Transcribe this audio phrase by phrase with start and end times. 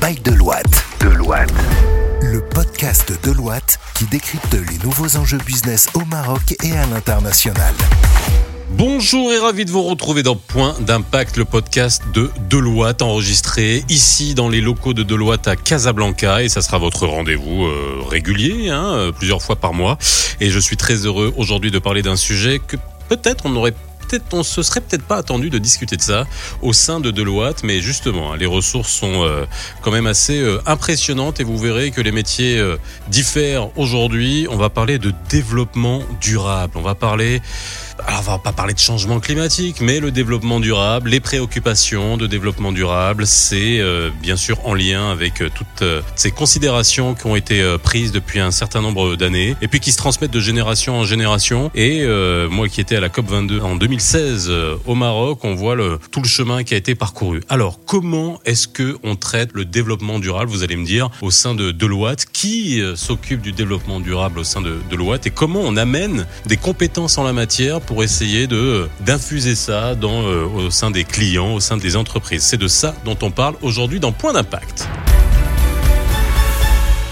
[0.00, 0.84] By Deloitte.
[1.00, 1.52] Deloitte.
[2.20, 7.74] Le podcast de Deloitte qui décrypte les nouveaux enjeux business au Maroc et à l'international.
[8.70, 14.34] Bonjour et ravi de vous retrouver dans Point d'impact, le podcast de Deloitte enregistré ici
[14.34, 18.94] dans les locaux de Deloitte à Casablanca et ça sera votre rendez-vous euh, régulier, hein,
[18.94, 19.98] euh, plusieurs fois par mois.
[20.40, 22.76] Et je suis très heureux aujourd'hui de parler d'un sujet que
[23.08, 23.83] peut-être on aurait peut-être
[24.32, 26.26] on se serait peut-être pas attendu de discuter de ça
[26.62, 29.44] au sein de Deloitte, mais justement, hein, les ressources sont euh,
[29.82, 32.76] quand même assez euh, impressionnantes et vous verrez que les métiers euh,
[33.08, 34.46] diffèrent aujourd'hui.
[34.50, 36.74] On va parler de développement durable.
[36.76, 37.40] On va parler
[38.06, 42.26] alors on va pas parler de changement climatique, mais le développement durable, les préoccupations de
[42.26, 47.26] développement durable, c'est euh, bien sûr en lien avec euh, toutes euh, ces considérations qui
[47.26, 50.98] ont été prises depuis un certain nombre d'années et puis qui se transmettent de génération
[50.98, 51.70] en génération.
[51.74, 52.04] Et
[52.50, 55.76] moi qui étais à la COP 22 en 2016 euh, au Maroc, on voit
[56.10, 57.40] tout le chemin qui a été parcouru.
[57.48, 61.54] Alors comment est-ce que on traite le développement durable Vous allez me dire au sein
[61.54, 66.26] de Deloitte, qui s'occupe du développement durable au sein de Deloitte et comment on amène
[66.46, 71.04] des compétences en la matière pour essayer de d'infuser ça dans euh, au sein des
[71.04, 72.42] clients, au sein des entreprises.
[72.42, 74.88] C'est de ça dont on parle aujourd'hui dans Point d'impact.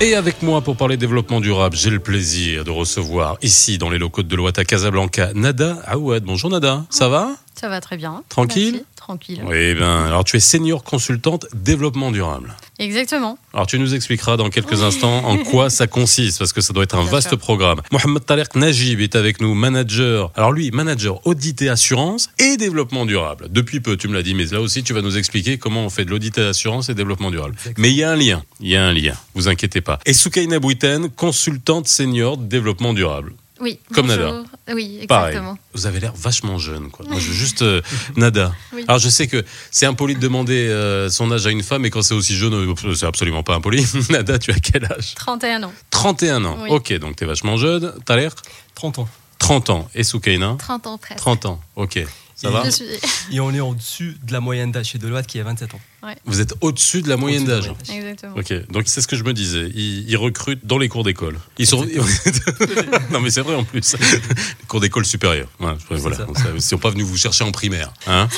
[0.01, 3.99] Et avec moi pour parler développement durable, j'ai le plaisir de recevoir ici dans les
[3.99, 6.25] locaux de Deloitte à Casablanca Nada Aouad.
[6.25, 7.37] Bonjour Nada, ça va?
[7.55, 8.25] Ça va très bien.
[8.29, 8.73] Tranquille?
[8.73, 8.87] Merci.
[9.03, 9.43] Tranquille.
[9.45, 12.55] Oui, ben alors tu es senior consultante développement durable.
[12.79, 13.37] Exactement.
[13.53, 16.85] Alors tu nous expliqueras dans quelques instants en quoi ça consiste parce que ça doit
[16.85, 17.39] être un Bien vaste sûr.
[17.39, 17.81] programme.
[17.91, 20.31] Mohamed Tariq Najib est avec nous, manager.
[20.37, 23.49] Alors lui, manager audit et assurance et développement durable.
[23.51, 25.91] Depuis peu, tu me l'as dit, mais là aussi tu vas nous expliquer comment on
[25.91, 27.57] fait de l'audit et assurance et développement durable.
[27.79, 29.99] Mais il y a un lien, il y a un lien, vous inquiétez pas.
[30.07, 33.33] Et Soukaina Bouiten, consultante senior développement durable.
[33.63, 33.79] Oui.
[33.95, 34.33] Comme bonjour.
[34.33, 34.43] Nada.
[34.75, 35.29] Oui, Pareil.
[35.29, 35.57] exactement.
[35.73, 37.07] Vous avez l'air vachement jeune, quoi.
[37.09, 37.81] Moi, je veux juste euh,
[38.17, 38.53] Nada.
[38.75, 38.85] Oui.
[38.89, 41.91] Alors, je sais que c'est impoli de demander euh, son âge à une femme, et
[41.91, 43.87] quand c'est aussi jeune, euh, c'est absolument pas impoli.
[44.11, 45.15] Nada, tu as quel âge?
[45.15, 45.73] 31 ans.
[45.91, 46.59] 31 ans.
[46.61, 46.71] Oui.
[46.71, 47.95] Ok, donc t'es vachement jeune.
[48.05, 48.35] T'as l'air
[48.75, 49.09] 30 ans.
[49.39, 49.89] 30 ans.
[49.95, 50.57] Et Soukaina?
[50.59, 51.19] 30 ans presque.
[51.21, 51.61] 30 ans.
[51.77, 52.05] Ok.
[52.35, 52.65] Ça Et va?
[52.65, 52.85] Je suis.
[53.33, 55.81] Et on est au-dessus de la moyenne d'âge chez Deloitte qui est 27 ans.
[56.25, 57.71] Vous êtes au-dessus de la moyenne d'âge.
[57.93, 58.35] Exactement.
[58.37, 59.71] Ok, donc c'est ce que je me disais.
[59.75, 61.39] Ils, ils recrutent dans les cours d'école.
[61.59, 61.85] Ils sont.
[63.11, 63.95] non, mais c'est vrai en plus.
[64.01, 65.49] les cours d'école supérieure.
[65.61, 66.17] Ouais, voilà.
[66.17, 66.27] ça.
[66.55, 67.93] Ils sont pas venus vous chercher en primaire.
[68.07, 68.29] Hein.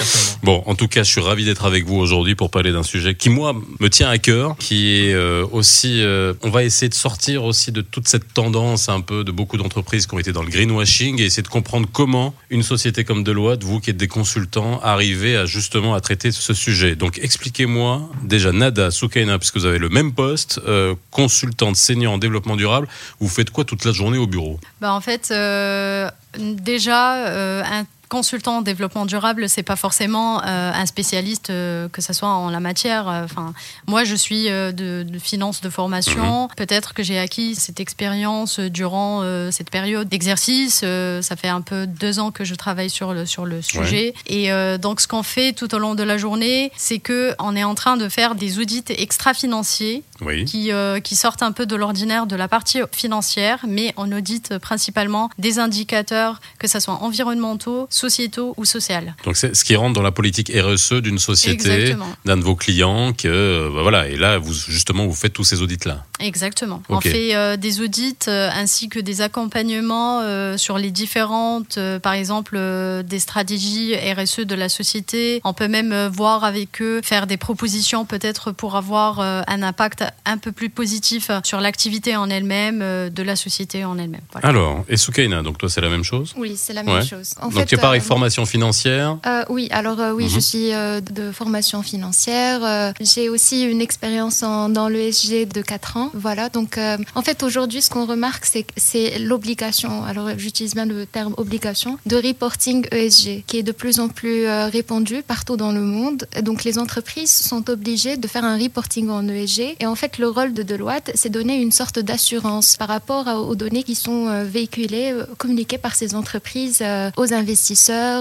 [0.42, 3.14] Bon, en tout cas, je suis ravi d'être avec vous aujourd'hui pour parler d'un sujet
[3.14, 6.02] qui, moi, me tient à cœur, qui est euh, aussi...
[6.02, 9.56] euh, on va essayer de sortir aussi de toute cette tendance un peu de beaucoup
[9.56, 13.24] d'entreprises qui ont été dans le greenwashing et essayer de comprendre comment une société comme
[13.24, 16.94] Deloitte, vous qui êtes des consultants, arrivez à justement à traiter ce sujet.
[16.96, 17.18] Donc,
[17.54, 22.56] expliquez-moi déjà, Nada, Soukaina, puisque vous avez le même poste, euh, consultante senior en développement
[22.56, 22.88] durable,
[23.20, 24.58] vous faites quoi toute la journée au bureau?
[24.80, 30.72] Bah, en fait, euh, déjà, euh, un consultant en développement durable, c'est pas forcément euh,
[30.74, 33.08] un spécialiste, euh, que ce soit en la matière.
[33.08, 33.52] euh, Enfin,
[33.86, 36.48] moi, je suis de, de finance de formation.
[36.56, 40.80] Peut-être que j'ai acquis cette expérience durant cette période d'exercice.
[41.20, 44.14] Ça fait un peu deux ans que je travaille sur le sur le sujet.
[44.26, 47.64] Et donc, ce qu'on fait tout au long de la journée, c'est que on est
[47.64, 50.44] en train de faire des audits extra-financiers Oui.
[50.44, 50.70] qui,
[51.02, 55.58] qui sortent un peu de l'ordinaire de la partie financière, mais on audite principalement des
[55.58, 58.84] indicateurs, que ce soit environnementaux, sociétaux ou sociaux.
[59.24, 62.06] Donc, c'est ce qui rentre dans la politique RSE d'une société, Exactement.
[62.26, 65.44] d'un de vos clients, que, euh, bah, voilà, et là, vous, justement, vous faites tous
[65.44, 66.04] ces audits-là.
[66.20, 66.82] Exactement.
[66.88, 66.96] Ok.
[66.96, 71.98] On fait euh, des audits euh, ainsi que des accompagnements euh, sur les différentes, euh,
[71.98, 75.40] par exemple, euh, des stratégies RSE de la société.
[75.44, 79.62] On peut même euh, voir avec eux, faire des propositions peut-être pour avoir euh, un
[79.62, 84.20] impact un peu plus positif sur l'activité en elle-même, euh, de la société en elle-même.
[84.32, 84.48] Voilà.
[84.48, 86.34] Alors, et Soukaina, donc toi, c'est la même chose?
[86.36, 87.06] Oui, c'est la même Ouais.
[87.06, 87.30] chose.
[87.40, 89.18] En Donc, pareil, euh, formation financière.
[89.26, 90.30] euh, oui, alors euh, oui, Mhm.
[90.30, 92.92] je suis euh, de formation financière.
[93.00, 96.10] J'ai aussi une expérience en- dans l'ESG de 4 ans.
[96.14, 96.78] Voilà, donc
[97.14, 98.44] en fait aujourd'hui, ce qu'on remarque,
[98.76, 104.00] c'est l'obligation, alors j'utilise bien le terme obligation, de reporting ESG, qui est de plus
[104.00, 104.46] en plus
[104.76, 106.26] répandu partout dans le monde.
[106.42, 109.76] Donc les entreprises sont obligées de faire un reporting en ESG.
[109.80, 113.54] Et en fait, le rôle de Deloitte, c'est donner une sorte d'assurance par rapport aux
[113.54, 116.82] données qui sont véhiculées, communiquées par ces entreprises
[117.16, 117.73] aux investisseurs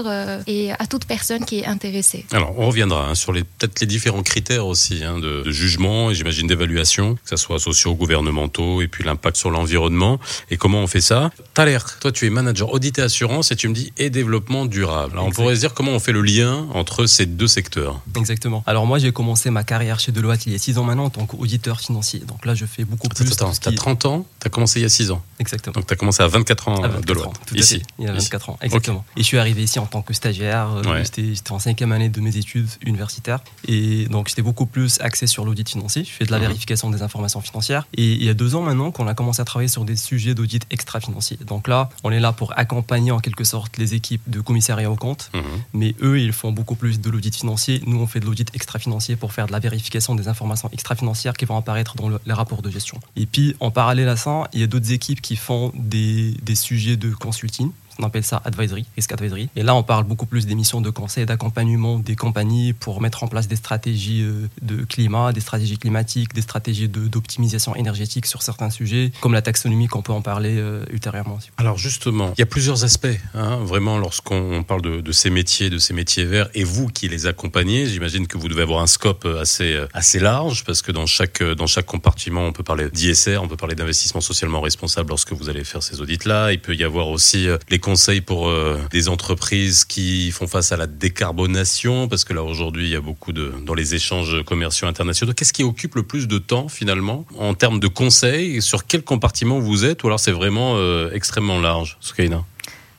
[0.06, 2.24] euh, et à toute personne qui est intéressée.
[2.32, 6.10] Alors, on reviendra hein, sur les peut-être les différents critères aussi hein, de, de jugement
[6.10, 10.18] et j'imagine d'évaluation, que ce soit sociaux, gouvernementaux et puis l'impact sur l'environnement
[10.50, 11.30] et comment on fait ça?
[11.54, 15.12] Thaler, toi tu es manager audit et assurance et tu me dis et développement durable.
[15.14, 18.00] Alors, on pourrait se dire comment on fait le lien entre ces deux secteurs.
[18.16, 18.62] Exactement.
[18.66, 21.10] Alors moi, j'ai commencé ma carrière chez Deloitte il y a 6 ans maintenant en
[21.10, 22.20] tant qu'auditeur financier.
[22.20, 23.30] Donc là, je fais beaucoup plus.
[23.32, 25.22] Attends, ce t'as qui- 30 ans, t'as commencé il y a 6 ans.
[25.38, 25.74] Exactement.
[25.74, 27.26] Donc tu as commencé à 24 ans À 24 de loi.
[27.28, 27.76] ans, tout à Ici.
[27.80, 27.82] fait.
[27.98, 28.26] Il y a Ici.
[28.26, 29.04] 24 ans, exactement.
[29.16, 30.68] Et je suis arrivé ici en tant que stagiaire.
[31.02, 33.40] J'étais en cinquième année de mes études universitaires.
[33.68, 36.02] Et donc, j'étais beaucoup plus axé sur l'audit financier.
[36.04, 36.46] Je fais de la mhm.
[36.46, 37.86] vérification des informations financières.
[37.94, 40.34] Et il y a deux ans maintenant qu'on a commencé à travailler sur des sujets
[40.34, 41.38] d'audit extra-financier.
[41.46, 44.96] Donc là, on est là pour accompagner en quelque sorte les équipes de commissariat aux
[44.96, 45.30] comptes.
[45.34, 45.42] Mhm.
[45.74, 47.82] Mais eux, ils font beaucoup plus de l'audit financier.
[47.86, 51.44] Nous, on fait de l'audit extra-financier pour faire de la vérification des informations extra-financières qui
[51.44, 52.98] vont apparaître dans les rapports de gestion.
[53.16, 56.54] Et puis, en parallèle à ça, il y a d'autres équipes qui font des, des
[56.54, 59.48] sujets de consulting on appelle ça advisory, risk advisory.
[59.56, 63.22] Et là, on parle beaucoup plus des missions de conseil, d'accompagnement des compagnies pour mettre
[63.22, 68.42] en place des stratégies euh, de climat, des stratégies climatiques, des stratégies d'optimisation énergétique sur
[68.42, 71.38] certains sujets, comme la taxonomie, qu'on peut en parler euh, ultérieurement.
[71.56, 75.78] Alors justement, il y a plusieurs aspects, hein, vraiment, lorsqu'on parle de, ces métiers, de
[75.78, 79.26] ces métiers verts, et vous qui les accompagnez, j'imagine que vous devez avoir un scope
[79.40, 83.38] assez, euh, assez large, parce que dans chaque, dans chaque compartiment, on peut parler d'ISR,
[83.42, 86.52] on peut parler d'investissement socialement responsable lorsque vous allez faire ces audits-là.
[86.52, 90.76] Il peut y avoir aussi les conseils pour euh, des entreprises qui font face à
[90.76, 92.08] la décarbonation?
[92.08, 95.34] Parce que là, aujourd'hui, il y a beaucoup de, dans les échanges commerciaux internationaux.
[95.34, 98.62] Qu'est-ce qui occupe le plus de temps, finalement, en termes de conseils?
[98.62, 100.02] Sur quel compartiment vous êtes?
[100.02, 102.44] Ou alors c'est vraiment euh, extrêmement large, Soukaina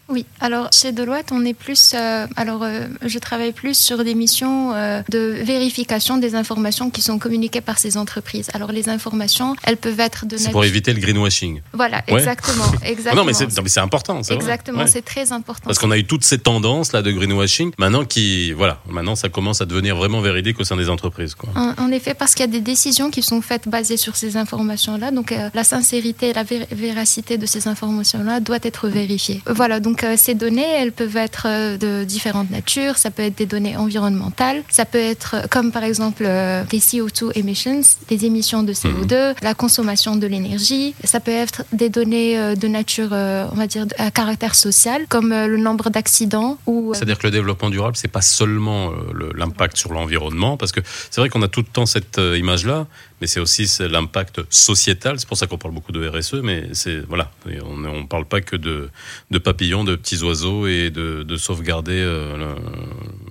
[0.07, 1.93] oui, alors chez Deloitte, on est plus.
[1.95, 7.01] Euh, alors, euh, je travaille plus sur des missions euh, de vérification des informations qui
[7.01, 8.49] sont communiquées par ces entreprises.
[8.53, 10.37] Alors, les informations, elles peuvent être de.
[10.37, 11.61] C'est pour éviter le greenwashing.
[11.73, 13.25] Voilà, exactement, exactement.
[13.25, 14.21] non, mais c'est important.
[14.21, 15.63] Exactement, c'est très important.
[15.65, 17.71] Parce qu'on a eu toutes ces tendances là de greenwashing.
[17.79, 21.33] Maintenant, qui, voilà, maintenant, ça commence à devenir vraiment véridique au sein des entreprises.
[21.33, 21.49] Quoi.
[21.55, 25.09] En, effet, parce qu'il y a des décisions qui sont faites basées sur ces informations-là.
[25.09, 29.41] Donc, la sincérité et la véracité de ces informations-là doit être vérifiée.
[29.47, 32.97] Voilà, donc donc euh, ces données, elles peuvent être euh, de différentes natures.
[32.97, 37.31] Ça peut être des données environnementales, ça peut être euh, comme par exemple les CO2
[37.35, 39.35] emissions, les émissions de CO2, mhm.
[39.41, 40.95] la consommation de l'énergie.
[41.05, 45.57] Ça peut être des données de nature, on va dire, à caractère social, comme le
[45.57, 46.57] nombre d'accidents.
[46.65, 46.93] ou.
[46.93, 48.91] C'est-à-dire que le développement durable, c'est pas seulement
[49.35, 52.87] l'impact sur l'environnement, parce que c'est vrai qu'on a tout le temps cette image-là,
[53.25, 55.19] mais c'est aussi l'impact sociétal.
[55.19, 57.31] C'est pour ça qu'on parle beaucoup de RSE, mais c'est voilà,
[57.63, 58.91] on ne parle pas que de,
[59.31, 62.53] de, papillons, de petits oiseaux et de, de sauvegarder euh,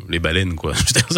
[0.09, 0.73] les baleines, quoi.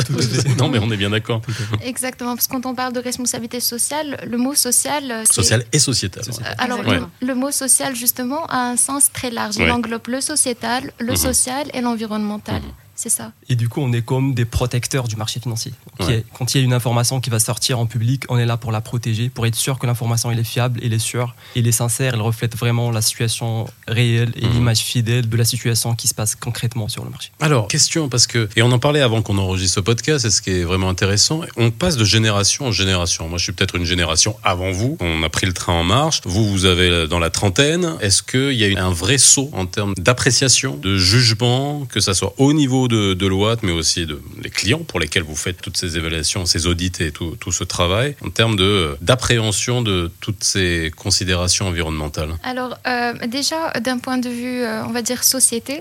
[0.58, 1.40] non, mais on est bien d'accord.
[1.82, 5.78] Exactement, parce que quand on parle de responsabilité sociale, le mot social, euh, social et
[5.78, 6.24] sociétal.
[6.58, 6.82] Alors
[7.22, 9.54] le, mot social justement a un sens très large.
[9.56, 11.16] Il englobe le sociétal, le mhm.
[11.16, 12.60] social et l'environnemental.
[12.60, 12.85] Mhm.
[12.96, 13.32] C'est ça.
[13.48, 15.72] Et du coup, on est comme des protecteurs du marché financier.
[15.98, 18.72] Quand il y a une information qui va sortir en public, on est là pour
[18.72, 22.14] la protéger, pour être sûr que l'information est fiable, elle est sûre, elle est sincère,
[22.14, 24.52] elle reflète vraiment la situation réelle et mhm.
[24.52, 27.30] l'image fidèle de la situation qui se passe concrètement sur le marché.
[27.40, 30.40] Alors, question, parce que, et on en parlait avant qu'on enregistre ce podcast, c'est ce
[30.40, 33.28] qui est vraiment intéressant, on passe de génération en génération.
[33.28, 36.20] Moi, je suis peut-être une génération avant vous, on a pris le train en marche,
[36.24, 37.94] vous, vous avez dans la trentaine.
[38.00, 42.14] Est-ce qu'il y a eu un vrai saut en termes d'appréciation, de jugement, que ça
[42.14, 43.26] soit au niveau de, de
[43.62, 47.10] mais aussi de, des clients pour lesquels vous faites toutes ces évaluations, ces audits et
[47.10, 48.56] tout, tout ce travail, en termes
[49.00, 54.90] d'appréhension de, toutes ces considérations environnementales Alors, euh, déjà, d'un point de vue, euh, on
[54.90, 55.80] va dire, société,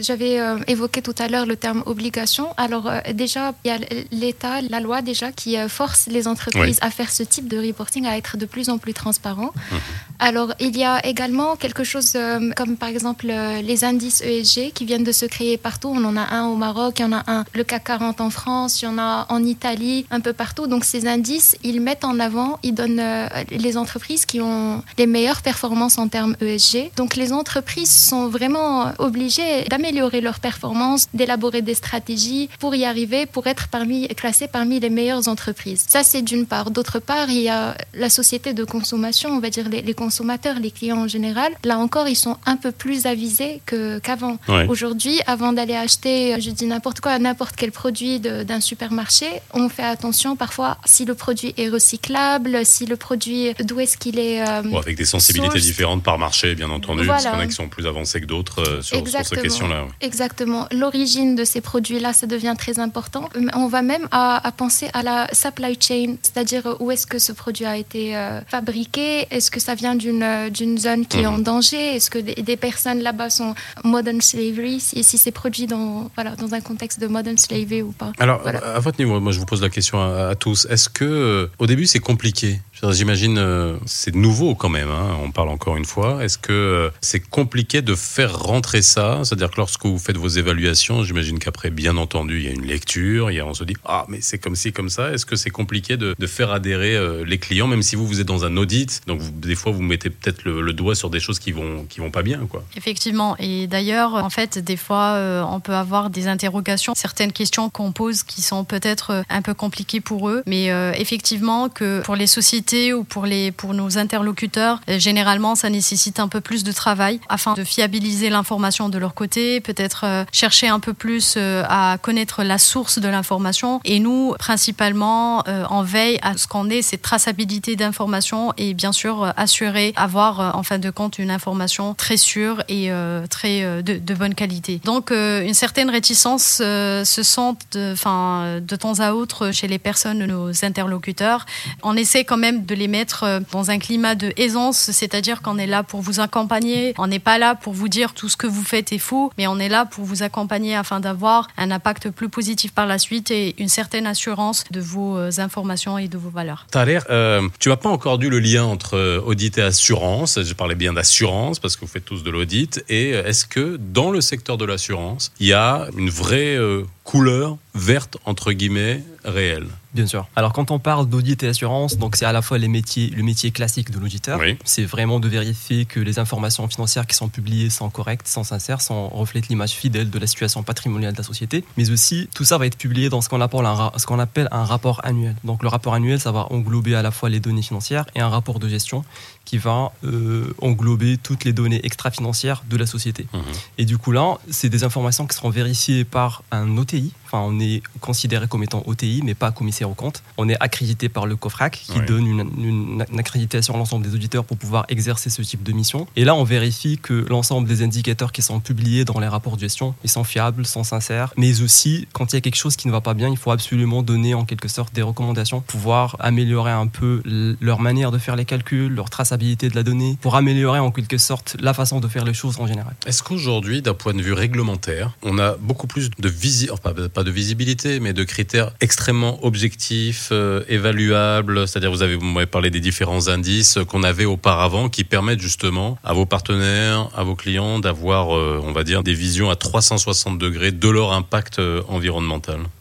[0.00, 2.48] j'avais euh, évoqué tout à l'heure le terme obligation.
[2.56, 3.78] Alors, déjà, il y a
[4.10, 8.16] l'État, la loi déjà, qui force les entreprises à faire ce type de reporting, à
[8.16, 9.52] être de plus en plus transparent.
[9.54, 9.78] Mhm.
[10.18, 12.16] Alors, il y a également quelque chose
[12.56, 15.88] comme, par exemple, les indices ESG qui viennent de se créer partout.
[15.88, 18.30] On en a un au Maroc, il y en a un le CAC 40 en
[18.30, 20.66] France, il y en a en Italie, un peu partout.
[20.66, 25.06] Donc ces indices, ils mettent en avant, ils donnent euh, les entreprises qui ont les
[25.06, 26.92] meilleures performances en termes ESG.
[26.96, 33.26] Donc les entreprises sont vraiment obligées d'améliorer leurs performances, d'élaborer des stratégies pour y arriver,
[33.26, 35.84] pour être parmi, classées parmi les meilleures entreprises.
[35.88, 36.70] Ça, c'est d'une part.
[36.70, 40.70] D'autre part, il y a la société de consommation, on va dire les, consommateurs, les
[40.70, 41.52] clients en général.
[41.64, 44.36] Là encore, ils sont un peu plus avisés qu'avant.
[44.68, 49.82] Aujourd'hui, avant d'aller acheter je dis n'importe quoi, n'importe quel produit d'un supermarché, on fait
[49.82, 54.40] attention parfois si le produit est recyclable, si le produit, d'où est-ce qu'il est.
[54.42, 57.52] Euh, avec des sensibilités différentes par marché, bien entendu, parce qu'il y en a qui
[57.52, 59.86] sont plus avancés que d'autres euh, sur, cette question-là.
[60.00, 60.66] Exactement.
[60.72, 63.28] L'origine de ces produits-là, ça devient très important.
[63.54, 67.64] On va même à, penser à la supply chain, c'est-à-dire où est-ce que ce produit
[67.64, 71.42] a été euh, fabriqué, est-ce que ça vient d'une zone qui est en mhm.
[71.42, 76.10] danger, est-ce que des, personnes là-bas sont modern slavery, si, si c'est produit dans dans,
[76.14, 78.12] voilà, dans un contexte de modern slavery ou pas.
[78.18, 80.66] Alors, à votre niveau, moi je vous pose la question à, tous.
[80.70, 82.60] Est-ce que au début c'est compliqué?
[82.90, 84.90] J'imagine c'est nouveau quand même.
[84.90, 86.24] Hein, on parle encore une fois.
[86.24, 89.20] Est-ce que c'est compliqué de faire rentrer ça?
[89.24, 92.66] C'est-à-dire que lorsque vous faites vos évaluations, j'imagine qu'après, bien entendu, il y a une
[92.66, 95.12] lecture, il y a, on se dit ah mais c'est comme ci comme ça.
[95.12, 98.26] Est-ce que c'est compliqué de, de, faire adhérer les clients, même si vous vous êtes
[98.26, 101.52] dans un audit Donc des fois vous mettez peut-être le, doigt sur des choses qui
[101.52, 102.64] vont qui vont pas bien, quoi?
[102.76, 103.36] Effectivement.
[103.38, 107.92] Et d'ailleurs, en fait, des fois, euh, on peut avoir des interrogations, certaines questions qu'on
[107.92, 112.16] pose qui sont peut-être euh, un peu compliquées pour eux, mais euh, effectivement que pour
[112.16, 116.72] les sociétés ou pour les pour nos interlocuteurs, généralement, ça nécessite un peu plus de
[116.72, 122.42] travail afin de fiabiliser l'information de leur côté, peut-être chercher un peu plus à connaître
[122.42, 123.80] la source de l'information.
[123.84, 129.32] Et nous, principalement, on veille à ce qu'on ait cette traçabilité d'information et bien sûr
[129.36, 132.90] assurer avoir en fin de compte une information très sûre et
[133.28, 134.80] très de, bonne qualité.
[134.84, 140.24] Donc euh, une certaine réticence se sent de, de temps à autre chez les personnes,
[140.24, 141.46] nos interlocuteurs.
[141.82, 145.58] On essaie quand même de les mettre euh, dans un climat de aisance, c'est-à-dire qu'on
[145.58, 148.46] est là pour vous accompagner, on n'est pas là pour vous dire tout ce que
[148.46, 152.10] vous faites est faux, mais on est là pour vous accompagner afin d'avoir un impact
[152.10, 156.18] plus positif par la suite et une certaine assurance de vos euh, informations et de
[156.18, 156.66] vos valeurs.
[156.70, 160.40] Thaler, euh, tu n'as pas encore dû le lien entre audit et assurance.
[160.42, 162.84] Je parlais bien d'assurance parce que vous faites tous de l'audit.
[162.88, 165.61] Et est-ce que dans le secteur de l'assurance, il y a
[165.96, 169.66] une vraie euh, couleur verte entre guillemets réelle.
[169.94, 170.26] Bien sûr.
[170.36, 173.22] Alors quand on parle d'audit et assurance, donc c'est à la fois les métiers, le
[173.22, 174.40] métier classique de l'auditeur.
[174.64, 178.80] C'est vraiment de vérifier que les informations financières qui sont publiées sont correctes, sont sincères,
[178.80, 181.64] sont reflètent l'image fidèle de la situation patrimoniale de la société.
[181.76, 184.48] Mais aussi tout ça va être publié dans ce qu'on appelle un, ce qu'on appelle
[184.50, 185.34] un rapport annuel.
[185.44, 188.28] Donc le rapport annuel, ça va englober à la fois les données financières et un
[188.28, 189.04] rapport de gestion
[189.44, 193.26] qui va euh, englober toutes les données extra-financières de la société.
[193.32, 193.38] Mmh.
[193.78, 197.60] Et du coup là, c'est des informations qui seront vérifiées par un OTI, Enfin, on
[197.60, 200.22] est considéré comme étant OTI, mais pas commissaire au compte.
[200.36, 204.58] On est accrédité par le COFRAC, qui donne une, accréditation à l'ensemble des auditeurs pour
[204.58, 206.06] pouvoir exercer ce type de mission.
[206.14, 209.60] Et là, on vérifie que l'ensemble des indicateurs qui sont publiés dans les rapports de
[209.60, 211.32] gestion, ils sont fiables, sont sincères.
[211.38, 213.50] Mais aussi, quand il y a quelque chose qui ne va pas bien, il faut
[213.50, 218.18] absolument donner en quelque sorte des recommandations pour pouvoir améliorer un peu leur manière de
[218.18, 222.00] faire les calculs, leur traçabilité de la donnée, pour améliorer en quelque sorte la façon
[222.00, 222.94] de faire les choses en général.
[223.06, 226.32] Est-ce qu'aujourd'hui, d'un point de vue réglementaire, on a beaucoup plus de
[226.70, 231.66] enfin, pas de visibilité, mais de critères extrêmement objectifs, euh, évaluables?
[231.66, 236.12] C'est-à-dire, vous avez, vous parlé des différents indices qu'on avait auparavant qui permettent justement à
[236.12, 240.72] vos partenaires, à vos clients d'avoir, euh, on va dire, des visions à 360 degrés
[240.72, 241.60] de leur impact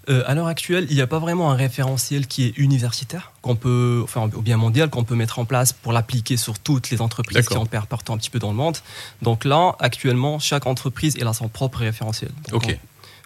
[0.10, 3.55] euh, à l'heure actuelle, il n'y a pas vraiment un référentiel qui est universitaire, qu'on
[3.55, 7.01] peut, enfin, ou bien mondial, qu'on peut mettre en place pour l'appliquer sur toutes les
[7.01, 8.77] entreprises qui opèrent partout un petit peu dans le monde.
[9.22, 12.31] Donc là, actuellement, chaque entreprise elle a son propre référentiel.
[12.51, 12.79] ok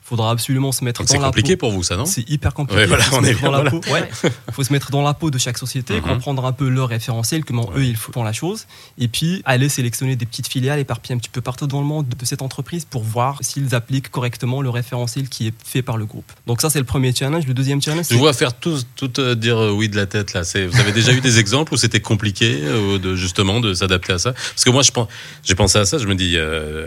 [0.06, 1.22] faudra absolument se mettre dans la peau.
[1.22, 2.82] C'est compliqué pour vous, ça, non C'est hyper compliqué.
[2.82, 3.82] Ouais, voilà, on est dans la peau.
[3.92, 4.08] Ouais.
[4.52, 6.02] faut se mettre dans la peau de chaque société, mhm.
[6.02, 8.68] comprendre un peu leur référentiel, comment eux ils font la chose,
[9.00, 12.08] et puis aller sélectionner des petites filiales éparpillées un petit peu partout dans le monde
[12.08, 16.06] de cette entreprise pour voir s'ils appliquent correctement le référentiel qui est fait par le
[16.06, 16.32] groupe.
[16.46, 17.48] Donc ça, c'est le premier challenge.
[17.48, 20.34] Le deuxième challenge, je vois faire tout, tout euh, dire euh, oui de la tête
[20.34, 20.42] là.
[20.42, 24.20] Vous avez déjà eu des exemples où c'était compliqué euh, de justement de s'adapter à
[24.20, 24.34] ça?
[24.34, 25.08] Parce que moi, je pense,
[25.44, 25.98] j'ai pensé à ça.
[25.98, 26.38] Je me dis,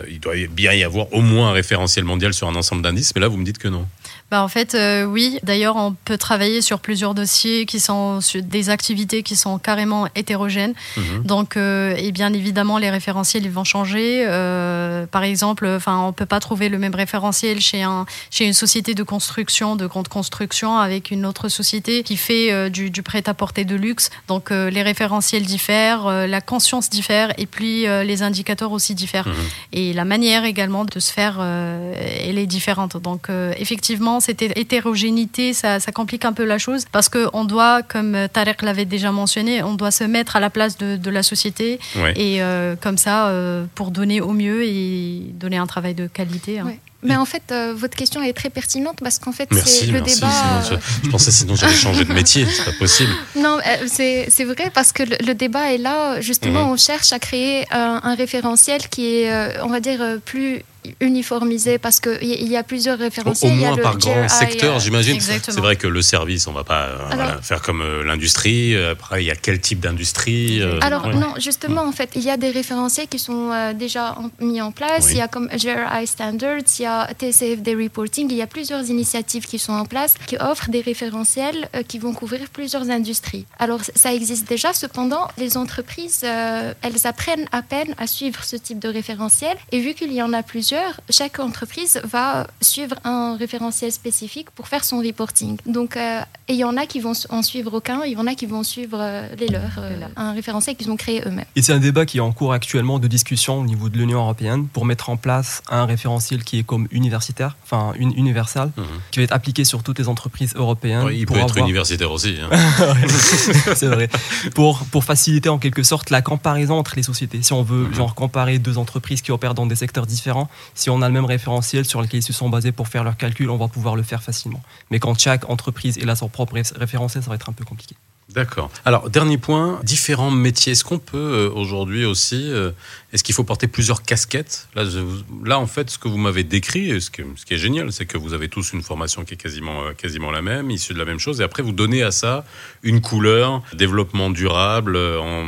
[0.09, 3.21] il doit bien y avoir au moins un référentiel mondial sur un ensemble d'indices, mais
[3.21, 3.87] là, vous me dites que non.
[4.31, 5.39] Bah en fait, euh, oui.
[5.41, 10.07] D'ailleurs, on peut travailler sur plusieurs dossiers qui sont sur des activités qui sont carrément
[10.15, 10.73] hétérogènes.
[10.97, 11.23] Mhm.
[11.23, 14.25] Donc, euh, et bien évidemment, les référentiels ils vont changer.
[14.27, 18.53] Euh, par exemple, enfin, on peut pas trouver le même référentiel chez un chez une
[18.53, 23.65] société de construction, de grande construction, avec une autre société qui fait du, du prêt-à-porter
[23.65, 24.11] de luxe.
[24.27, 29.27] Donc, les référentiels diffèrent, la conscience diffère, et puis les indicateurs aussi diffèrent.
[29.27, 29.33] Mhm.
[29.73, 32.97] Et la manière également de se faire, elle est différente.
[32.97, 38.61] Donc, effectivement cette hétérogénéité, ça, complique un peu la chose parce qu'on doit, comme Tarek
[38.61, 41.79] l'avait déjà mentionné, on doit se mettre à la place de, la société
[42.15, 46.59] et euh, comme ça, euh, pour donner au mieux et donner un travail de qualité.
[46.59, 46.73] Hein.
[47.01, 50.61] Mais en fait, euh, votre question est très pertinente parce qu'en fait, c'est le débat.
[50.69, 53.11] je, pensais sinon j'allais changer de métier, c'est pas possible.
[53.37, 53.57] Non,
[53.87, 56.19] c'est vrai parce que le, débat est là.
[56.19, 56.71] Justement, mhm.
[56.71, 60.63] on cherche à créer un référentiel qui est, on va dire, plus
[60.99, 63.51] uniformisé parce qu'il y, a plusieurs référentiels.
[63.51, 65.19] Au, moins par grand secteur, euh, j'imagine.
[65.19, 68.75] C'est vrai que le service, on ne va pas euh, faire comme euh, l'industrie.
[68.75, 72.37] Après, il y a quel type d'industrie Alors, non, justement, en fait, il y a
[72.37, 75.11] des référentiels qui sont déjà mis en place.
[75.11, 78.85] Il y a comme GRI Standards, il y a TCFD Reporting, il y a plusieurs
[78.89, 83.45] initiatives qui sont en place qui offrent des référentiels qui vont couvrir plusieurs industries.
[83.59, 88.79] Alors, ça existe déjà, cependant, les entreprises, elles apprennent à peine à suivre ce type
[88.79, 89.57] de référentiel.
[89.71, 94.51] Et vu qu'il y en a plusieurs, plusieurs, chaque entreprise va suivre un référentiel spécifique
[94.51, 95.57] pour faire son reporting.
[95.65, 98.35] Donc, et il y en a qui vont en suivre aucun, il y en a
[98.35, 98.97] qui vont suivre
[99.37, 99.79] les leurs,
[100.15, 101.45] un référentiel qu'ils ont créé eux-mêmes.
[101.55, 104.19] Et c'est un débat qui est en cours actuellement de discussion au niveau de l'Union
[104.19, 108.85] européenne pour mettre en place un référentiel qui est comme universitaire, enfin universal, mhm.
[109.11, 111.07] qui va être appliqué sur toutes les entreprises européennes.
[111.11, 112.35] il peut être universitaire aussi.
[112.41, 112.55] Hein.
[113.75, 114.09] c'est vrai.
[114.53, 117.41] Pour, pour faciliter en quelque sorte la comparaison entre les sociétés.
[117.41, 117.93] Si on veut mhm.
[117.95, 121.25] genre comparer deux entreprises qui opèrent dans des secteurs différents, si on a le même
[121.25, 124.03] référentiel sur lequel ils se sont basés pour faire leurs calculs, on va pouvoir le
[124.03, 124.61] faire facilement.
[124.91, 127.95] Mais quand chaque entreprise a son propre référentiel, ça va être un peu compliqué.
[128.33, 128.69] D'accord.
[128.85, 130.73] Alors, dernier point, différents métiers.
[130.73, 132.69] Est-ce qu'on peut euh, aujourd'hui aussi, euh,
[133.11, 134.67] est-ce qu'il faut porter plusieurs casquettes?
[134.75, 138.33] Là, en fait, ce que vous m'avez décrit, ce, qui est génial, c'est que vous
[138.33, 141.17] avez tous une formation qui est quasiment, euh, quasiment la même, issue de la même
[141.17, 142.45] chose, et après, vous donnez à ça
[142.83, 145.45] une couleur, développement durable, en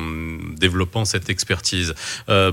[0.58, 1.94] développant cette expertise.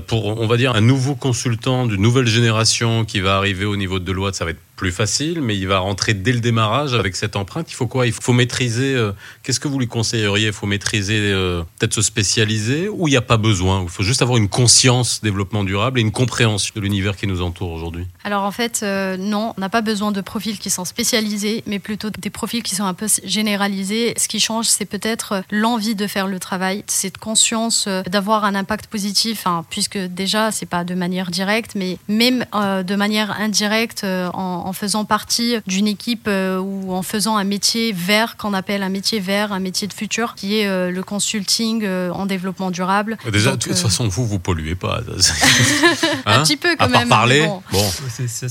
[0.07, 3.97] pour, on va dire, un nouveau consultant d'une nouvelle génération qui va arriver au niveau
[3.97, 7.17] de Deloitte, ça va être plus facile, mais il va rentrer dès le démarrage avec
[7.17, 7.69] cette empreinte.
[7.69, 8.07] Il faut quoi?
[8.07, 8.95] Il faut maîtriser.
[8.95, 9.11] Euh,
[9.43, 10.47] qu'est-ce que vous lui conseilleriez?
[10.47, 13.83] Il faut maîtriser, euh, peut-être se spécialiser, ou il n'y a pas besoin?
[13.83, 17.41] Il faut juste avoir une conscience développement durable et une compréhension de l'univers qui nous
[17.41, 18.07] entoure aujourd'hui.
[18.23, 21.79] Alors en fait, euh, non, on n'a pas besoin de profils qui sont spécialisés, mais
[21.79, 24.13] plutôt des profils qui sont un peu généralisés.
[24.15, 28.87] Ce qui change, c'est peut-être l'envie de faire le travail, cette conscience d'avoir un impact
[28.87, 34.68] positif, hein, puisque déjà, c'est pas de manière directe, mais même de manière indirecte en
[34.69, 38.89] en faisant partie d'une équipe euh, ou en faisant un métier vert qu'on appelle un
[38.89, 43.17] métier vert, un métier de futur, qui est euh, le consulting euh, en développement durable.
[43.31, 45.01] Déjà, de toute façon, vous, vous polluez pas.
[46.27, 47.09] un hein petit peu quand à même.
[47.09, 47.83] parler, bon.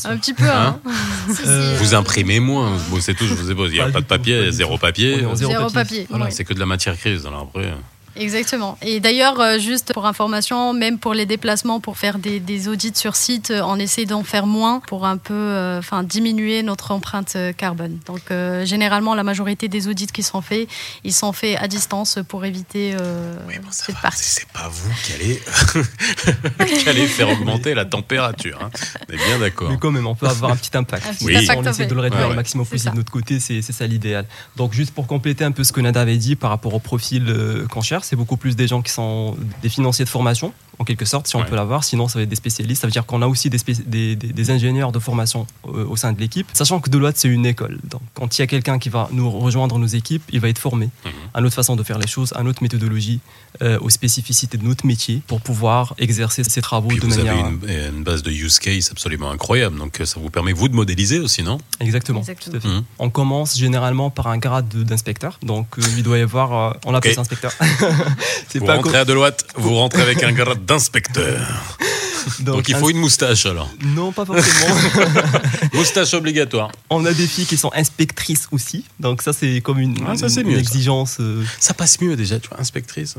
[0.04, 0.50] un petit peu.
[0.50, 0.80] Hein.
[0.84, 0.90] Hein
[1.78, 2.76] vous imprimez moins.
[3.00, 5.24] c'est tout, je vous ai Il n'y a pas, de papier, zéro papier.
[5.34, 6.08] zéro, papier.
[6.30, 7.26] C'est que de la matière grise.
[7.26, 7.72] Alors après.
[8.18, 8.76] Exactement.
[8.82, 13.14] Et d'ailleurs, euh, juste pour information, même pour les déplacements, pour faire des, audits sur
[13.14, 17.36] site, euh, on essaie d'en faire moins pour un peu euh, enfin, diminuer notre empreinte
[17.56, 17.98] carbone.
[18.06, 18.22] Donc,
[18.64, 20.68] généralement, la majorité des audits qui sont faits,
[21.04, 22.94] ils sont faits à distance pour éviter
[23.46, 24.22] oui, bon, cette partie.
[24.22, 25.42] C'est pas vous qui allez,
[26.78, 28.58] qui allez faire augmenter la température.
[28.62, 28.70] Hein.
[29.08, 29.70] On est bien d'accord.
[29.70, 31.06] Mais quand même, on peut avoir un petit impact.
[31.22, 31.36] oui.
[31.56, 34.26] on essaie de le réduire au maximum possible de notre côté, c'est ça l'idéal.
[34.56, 37.66] Donc, juste pour compléter un peu ce que Nada avait dit par rapport au profil
[37.70, 41.04] qu'on cherche, c'est beaucoup plus des gens qui sont des financiers de formation, en quelque
[41.04, 41.84] sorte, si on peut l'avoir.
[41.84, 42.80] Sinon, ça va être des spécialistes.
[42.80, 46.18] Ça veut dire qu'on a aussi des, des, ingénieurs de formation euh, au sein de
[46.18, 46.46] l'équipe.
[46.54, 47.78] Sachant que Deloitte, c'est une école.
[47.84, 50.58] Donc, quand il y a quelqu'un qui va nous rejoindre nos équipes, il va être
[50.58, 51.12] formé mhm.
[51.34, 53.20] à notre façon de faire les choses, à notre méthodologie,
[53.60, 57.34] euh, aux spécificités de notre métier pour pouvoir exercer ces travaux Puis de vous manière.
[57.34, 59.76] Avez une, base de use case absolument incroyable.
[59.76, 61.58] Donc, ça vous permet, vous, de modéliser aussi, non?
[61.80, 62.22] Exactement.
[62.64, 62.84] Mhm.
[62.98, 65.38] On commence généralement par un grade d'inspecteur.
[65.42, 66.78] Donc, euh, il doit y avoir.
[66.86, 67.20] on l'appelle okay.
[67.20, 67.52] inspecteur.
[68.54, 71.40] vous pas rentrez à Deloitte, vous rentrez avec un grade d'inspecteur.
[72.40, 74.74] Donc, il faut une moustache alors Non, pas forcément.
[75.72, 76.70] moustache obligatoire.
[76.90, 78.84] On a des filles qui sont inspectrices aussi.
[79.00, 80.12] Donc ça c'est comme une, ah,
[80.58, 81.18] exigence.
[81.20, 81.42] Euh.
[81.58, 81.74] Ça.
[81.74, 83.14] passe mieux déjà, tu vois, inspectrice.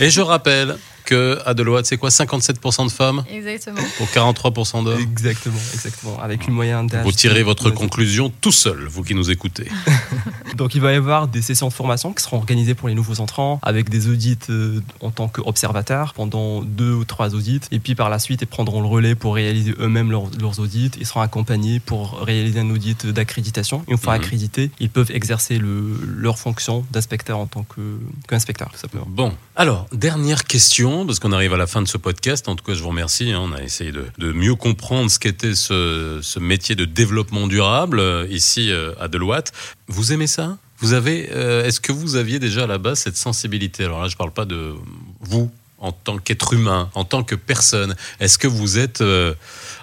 [0.00, 3.80] Et je rappelle que à Deloitte, c'est quoi 57% de femmes Exactement.
[3.98, 6.18] Pour 43% d'hommes Exactement, exactement.
[6.20, 7.04] Avec une moyenne d'âge.
[7.04, 9.68] Vous tirez votre conclusion tout seul, vous qui nous écoutez.
[10.56, 13.20] Donc il va y avoir des sessions de formation qui seront organisées pour les nouveaux
[13.20, 17.60] entrants, avec des audits euh, en tant qu'observateurs pendant deux ou trois audits.
[17.70, 20.90] Et puis par la suite, ils prendront le relais pour réaliser eux-mêmes leurs, audits.
[20.98, 23.84] Ils seront accompagnés pour réaliser un audit d'accréditation.
[23.88, 24.20] Une fois mhm.
[24.20, 27.64] accrédités, ils peuvent exercer le, leur fonction d'inspecteur en tant
[28.28, 29.06] qu'inspecteur, tout simplement.
[29.08, 32.48] Bon, alors, dernière question, parce qu'on arrive à la fin de ce podcast.
[32.48, 33.32] En tout cas, je vous remercie.
[33.32, 33.40] Hein.
[33.42, 38.70] On a essayé de, mieux comprendre ce qu'était ce, métier de développement durable euh, ici
[38.70, 39.52] euh, à Deloitte.
[39.88, 40.58] Vous aimez ça?
[40.78, 43.84] Vous avez, euh, est-ce que vous aviez déjà à la base cette sensibilité?
[43.84, 44.74] Alors là, je ne parle pas de
[45.20, 47.96] vous en tant qu'être humain, en tant que personne.
[48.20, 49.02] Est-ce que vous êtes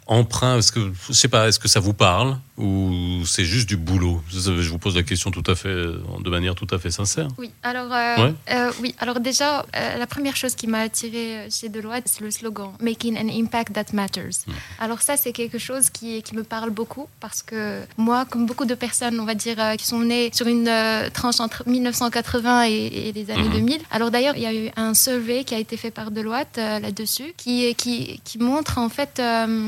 [0.09, 3.77] emprunt Est-ce que je sais pas Est-ce que ça vous parle ou c'est juste du
[3.77, 4.21] boulot?
[4.29, 7.29] Je vous pose la question tout à fait de manière tout à fait sincère.
[7.37, 7.51] Oui.
[7.63, 8.93] Alors euh, euh, oui.
[8.99, 13.17] Alors déjà, euh, la première chose qui m'a attiré chez Deloitte, c'est le slogan "Making
[13.17, 14.43] an impact that matters".
[14.45, 14.51] Hmm.
[14.79, 18.65] Alors ça, c'est quelque chose qui qui me parle beaucoup parce que moi, comme beaucoup
[18.65, 20.69] de personnes, on va dire, qui sont nées sur une
[21.13, 23.77] tranche entre 1980 et, les années 2000.
[23.77, 23.81] Hmm.
[23.91, 27.33] Alors d'ailleurs, il y a eu un survey qui a été fait par Deloitte là-dessus,
[27.37, 29.21] qui qui qui montre en fait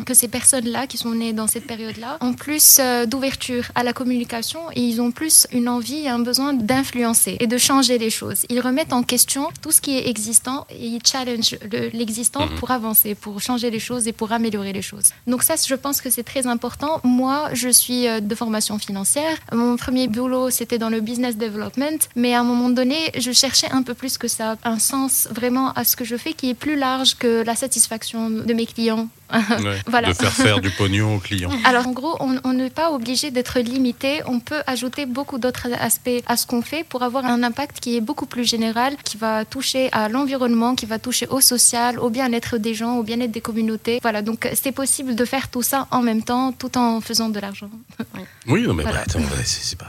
[0.06, 3.94] que c'est personnes-là qui sont nées dans cette période-là ont plus euh, d'ouverture à la
[3.94, 8.10] communication et ils ont plus une envie et un besoin d'influencer et de changer les
[8.10, 8.46] choses.
[8.50, 11.58] Ils remettent en question tout ce qui est existant et ils challenge
[11.94, 12.56] l'existant mhm.
[12.56, 15.12] pour avancer, pour changer les choses et pour améliorer les choses.
[15.28, 17.02] Donc ça, je pense que c'est très important.
[17.04, 19.38] Moi, je suis euh, de formation financière.
[19.52, 23.70] Mon premier boulot, c'était dans le business development, mais à un moment donné, je cherchais
[23.72, 26.54] un peu plus que ça, un sens vraiment à ce que je fais qui est
[26.54, 29.08] plus large que la satisfaction de mes clients
[29.88, 30.10] voilà.
[30.10, 31.52] De faire faire du pognon aux clients.
[31.66, 34.22] Alors en gros, on n'est pas obligé d'être limité.
[34.26, 37.98] On peut ajouter beaucoup d'autres aspects à ce qu'on fait pour avoir un impact qui
[37.98, 42.10] est beaucoup plus général, qui va toucher à l'environnement, qui va toucher au social, au
[42.10, 44.00] bien-être des gens, au bien-être des communautés.
[44.02, 47.40] Voilà, donc c'est possible de faire tout ça en même temps, tout en faisant de
[47.40, 47.70] l'argent.
[48.48, 49.04] Oui, non, mais bah,
[49.46, 49.86] c'est pas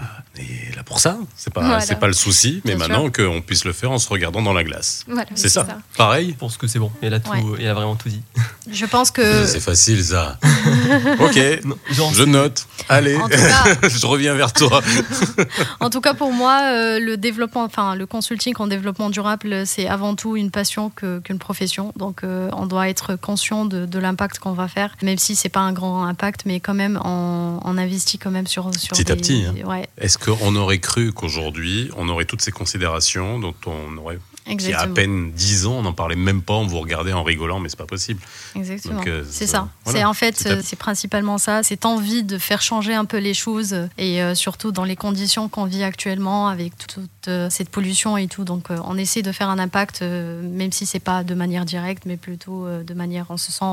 [0.76, 1.18] là pour ça.
[1.37, 2.61] C'est pas, c'est pas le souci.
[2.64, 5.05] Mais maintenant qu'on puisse le faire en se regardant dans la glace.
[5.35, 5.66] c'est ça.
[5.96, 6.31] Pareil.
[6.31, 6.90] Je pense que c'est bon.
[7.00, 8.22] Elle a tout, elle a vraiment tout dit.
[8.70, 10.38] Je pense que c'est facile ça.
[11.21, 11.40] ok,
[11.90, 12.66] je note.
[12.88, 13.16] Allez,
[13.83, 14.81] je reviens vers toi.
[15.81, 19.87] en tout cas, pour moi, euh, le développement, enfin le consulting en développement durable, c'est
[19.88, 21.92] avant tout une passion qu'une profession.
[21.97, 25.61] Donc, euh, on doit être conscient de, l'impact qu'on va faire, même si c'est pas
[25.61, 29.45] un grand impact, mais quand même, on, investit quand même sur, sur petit à petit.
[29.47, 29.83] Hein.
[29.97, 34.72] Est-ce qu'on aurait cru qu'aujourd'hui, on aurait toutes ces considérations dont on aurait il y
[34.72, 37.61] a à peine 10 ans, on n'en parlait même pas, on vous regardait en rigolant,
[37.61, 38.20] mais c'est pas possible.
[38.57, 39.02] Exactement.
[39.07, 39.68] Euh, c'est ça.
[39.87, 43.76] c'est en fait, c'est principalement ça, cette envie de faire changer un peu les choses
[43.98, 48.26] et euh, surtout dans les conditions qu'on vit actuellement avec toute, euh, cette pollution et
[48.26, 48.44] tout.
[48.44, 52.16] Donc, on essaie de faire un impact, même si c'est pas de manière directe, mais
[52.16, 53.64] plutôt de manière, on se sent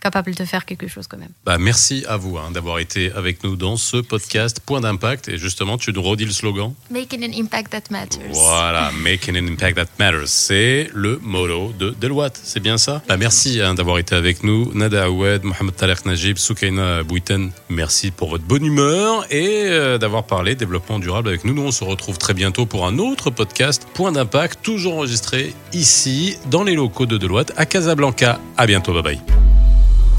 [0.00, 1.30] capable de faire quelque chose quand même.
[1.44, 5.28] Bah, merci à vous hein, d'avoir été avec nous dans ce podcast Point d'impact.
[5.28, 6.74] Et justement, tu nous redis le slogan.
[6.90, 8.32] Making an impact that matters.
[8.32, 10.15] Voilà, making an impact that matters.
[10.24, 13.02] C'est le motto de Deloitte, c'est bien ça?
[13.08, 14.70] Bah, Merci hein, d'avoir été avec nous.
[14.74, 20.24] Nada Aoued, Mohamed Talek Najib, Soukaina Bouiten, merci pour votre bonne humeur et euh, d'avoir
[20.24, 21.54] parlé développement durable avec nous.
[21.54, 26.36] Nous, on se retrouve très bientôt pour un autre podcast, Point d'impact, toujours enregistré ici,
[26.50, 28.38] dans les locaux de Deloitte, à Casablanca.
[28.56, 29.20] À bientôt, bye bye.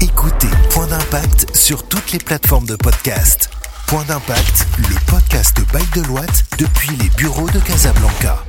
[0.00, 3.50] Écoutez Point d'impact sur toutes les plateformes de podcast.
[3.86, 8.44] Point d'impact, le podcast by Deloitte depuis les bureaux de Casablanca.